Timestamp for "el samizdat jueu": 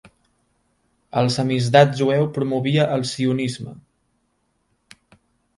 1.21-2.25